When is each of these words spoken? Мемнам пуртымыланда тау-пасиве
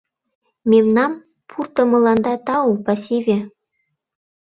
Мемнам 0.69 1.11
пуртымыланда 1.49 2.33
тау-пасиве 2.45 3.39